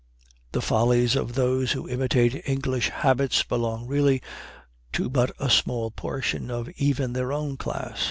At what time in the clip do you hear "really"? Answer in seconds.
3.85-4.19